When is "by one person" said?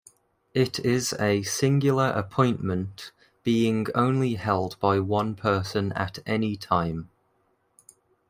4.79-5.91